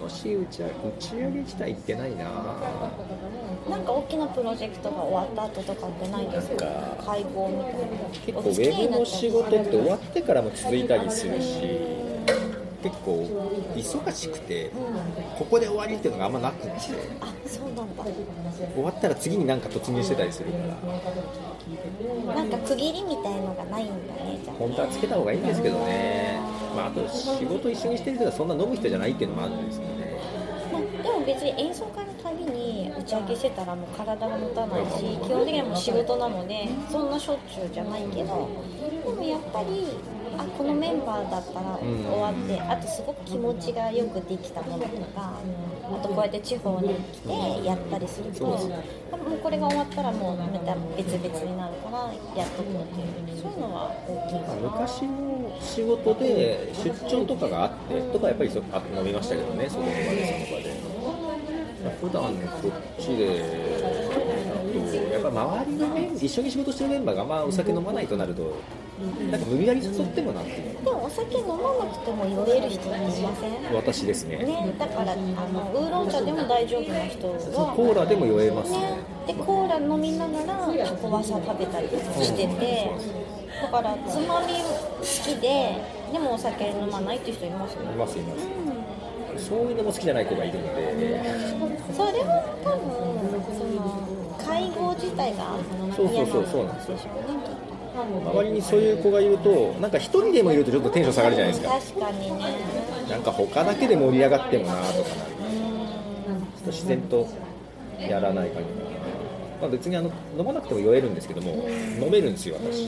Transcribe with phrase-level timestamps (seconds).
[0.00, 2.24] 年打ち上げ打ち上げ自体行ってないな。
[3.68, 6.64] なんか大きなプロジェクトが終わった後とかってないですか？
[7.04, 7.80] 会合みたいな。
[8.10, 11.60] 結構ウェブの仕事って終わってからも続いたりするし
[12.82, 13.26] 結構
[13.74, 14.70] 忙しくて
[15.38, 16.70] ここで終わりっていうのがあんまなくて。
[17.20, 18.04] あそうなんだ。
[18.74, 22.34] 終わったら次になんか突入してたりするから。
[22.34, 24.56] なんか区切りみたいのがないんだねじゃあ。
[24.56, 26.40] 本当はつけた方がいいんですけどね、
[26.74, 30.16] まあ、あと仕事一緒にしてる人がそんな飲む人じゃないっていうのもあるんですけどね。
[30.72, 32.09] まあ、でも別に演奏会
[32.50, 38.48] に打ち上げしてたらもう体が持たないし基本的にはもう仕事なのでそんなしょっちゅうじゃないけど
[39.04, 39.86] でもやっぱり
[40.38, 45.32] あこのメンバーだったら終わってあとすごく気持ちがよくできたものとか
[45.92, 52.86] あとこうやって地方に来てやったりするともうこれが終わったらもうまた別々になるからやっとこうっ
[53.26, 54.40] ていうそういうのは大きい。
[54.40, 60.99] かな昔の仕事で出張とかがあってとかやっぱりそあ飲みましたけどねその場でその場で
[62.00, 63.36] 普段こっちで
[65.12, 68.56] やっぱ周りのメン一緒に仕事してるメンバーがあんまお酒飲まないとなると
[69.30, 70.50] なんか無理やり誘ってもなって
[70.84, 74.38] でもお酒飲まなくても酔える人いません私ですね。
[74.38, 78.78] ね、だからあのウーロン茶でも大丈夫な人はコーラでも酔えますね。
[78.78, 78.98] ね。
[79.26, 82.90] でコーラ飲みながらタコワサ食べたりしてて
[83.62, 87.92] だからつまみ好きででもお酒飲まないっていう人いますよね。
[87.92, 88.46] いますいます。
[89.48, 91.20] そういうのも好きじゃない子がいるので
[95.96, 96.98] そうそう嫌そうそうなんですよ。
[98.24, 101.74] 周りにそういう子がいるとなんか一人でもいるとちょっとテンション下がるじゃないですか。
[101.74, 102.44] 確かにね。
[103.10, 105.24] なんか他だけで盛り上がってもなとかな。
[105.24, 105.30] る
[106.64, 107.26] と自然と
[107.98, 108.68] やらない感じ
[109.60, 111.68] まあ、別にあの飲まなくても酔えるんですけども
[112.00, 112.86] 飲めるんですよ私、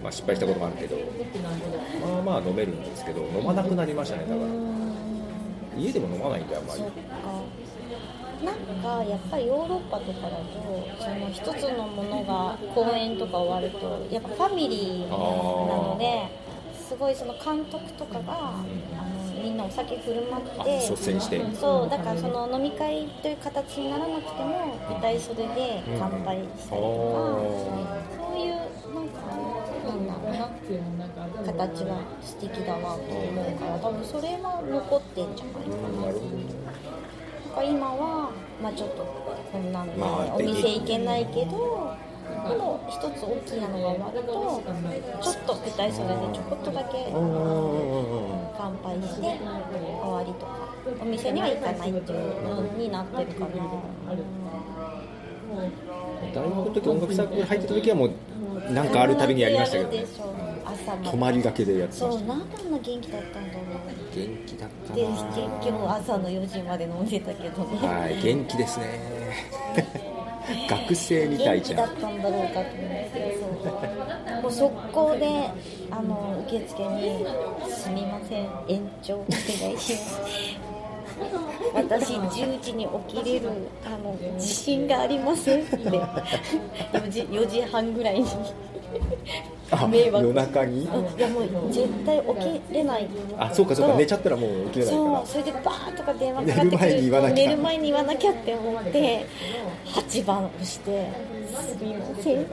[0.00, 0.96] まあ、失敗したこともあるけど
[2.00, 4.46] まあまあ飲めるんですけど飲まなくなりましたねだから
[5.76, 6.82] 家でも飲まないんであんまり
[8.42, 10.44] なんかやっぱりヨーロッパとかだと
[10.98, 16.28] その一つのものが公演とか終わるとやっぱファミリーなので
[16.88, 21.40] すごいその監督とかがあのみんなお酒振る舞ってあ率先して。
[21.54, 27.24] そうだからその飲み会という形にならなくても舞台袖で乾杯したりとか、
[28.16, 28.54] そういう
[28.94, 29.20] なんか
[29.84, 36.63] なんだろうな形は素敵だなと思うから多分それは残ってんじゃないかな
[37.54, 38.30] か今は、
[38.62, 39.04] まあ、ちょっと
[39.52, 41.96] こんなんで、まあお店行けないけど
[42.48, 44.62] でも一つ大きなのが終わると
[45.22, 47.12] ちょっと舞台袖でちょこっとだけ
[48.56, 49.46] 乾杯して終
[50.10, 53.48] わりとかお店には行かないっていうのになってるかな、
[56.34, 60.04] 大学の時音楽サークル入ってた時はもうなんかあるたびにやりましたけどね
[60.86, 61.10] やるでしょ朝まで。
[61.10, 62.18] 泊まりがけでやってました。
[62.18, 63.64] そうなんであんな元気だったんだろう。
[64.14, 68.86] 元気だったでな結局朝の4時まで飲んでたけどね、はい元気ですね。
[70.68, 72.70] 学生みたいじゃん元気だったんだろうかと思っ
[73.12, 74.42] てそう。
[74.42, 75.50] もう速攻で
[75.90, 77.26] あの受付に
[77.70, 79.38] 「すみません延長お願
[79.72, 80.20] いします」
[81.74, 83.48] 私10時に起きれる
[83.84, 85.76] あの自信がありませんって。
[85.76, 88.26] 4時 ,4 時半ぐらいに。
[89.70, 90.26] あ迷惑。
[90.26, 90.84] 夜中に？
[90.84, 92.26] いやもう絶対起
[92.70, 93.08] きれない
[93.38, 93.96] あそうかそうか。
[93.96, 95.18] 寝ちゃったらもう起きれないから。
[95.18, 95.26] そう。
[95.26, 97.34] それでバーンとか電話かかってく寝る前に言わなきゃ。
[97.34, 99.26] る寝る前に言わなきゃって思って
[99.86, 101.10] 8番押して
[101.50, 102.46] 「すみません」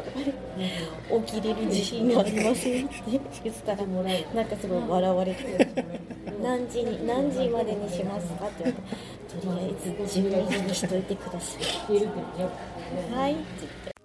[1.25, 2.95] 起きれる自信がありません」って
[3.43, 5.67] 言ったらなんかすごい笑われて
[6.41, 11.63] 「何時に何時までにしますか?」って言われて「とりあえず12時にしといてください」
[13.15, 14.00] はいって言って